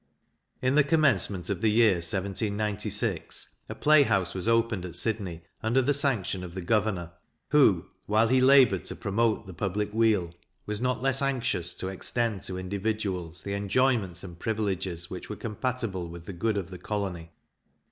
[0.63, 5.79] In the commencement of the year 1796, a play house was opened at Sydney, under
[5.79, 7.11] the sanction of the governor,
[7.49, 10.33] who, while he laboured to promote the public weal,
[10.65, 16.09] was not less anxious to extend to individuals the enjoyments and privileges which were compatible
[16.09, 17.29] with the good of the colony.